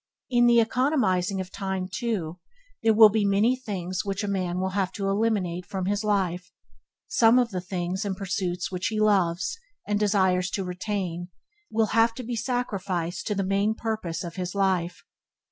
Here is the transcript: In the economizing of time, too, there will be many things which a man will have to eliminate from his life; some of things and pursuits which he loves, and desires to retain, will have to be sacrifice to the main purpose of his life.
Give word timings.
In 0.31 0.47
the 0.47 0.59
economizing 0.59 1.39
of 1.39 1.51
time, 1.51 1.87
too, 1.87 2.39
there 2.81 2.91
will 2.95 3.09
be 3.09 3.23
many 3.23 3.55
things 3.55 4.03
which 4.03 4.23
a 4.23 4.27
man 4.27 4.59
will 4.59 4.71
have 4.71 4.91
to 4.93 5.07
eliminate 5.07 5.63
from 5.63 5.85
his 5.85 6.03
life; 6.03 6.51
some 7.07 7.37
of 7.37 7.51
things 7.51 8.03
and 8.03 8.17
pursuits 8.17 8.71
which 8.71 8.87
he 8.87 8.99
loves, 8.99 9.59
and 9.87 9.99
desires 9.99 10.49
to 10.49 10.63
retain, 10.63 11.27
will 11.69 11.85
have 11.93 12.15
to 12.15 12.23
be 12.23 12.35
sacrifice 12.35 13.21
to 13.21 13.35
the 13.35 13.43
main 13.45 13.75
purpose 13.75 14.23
of 14.23 14.37
his 14.37 14.55
life. 14.55 15.03